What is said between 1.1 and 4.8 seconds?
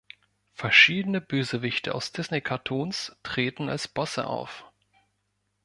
Bösewichte aus Disney-Cartoons treten als Bosse auf.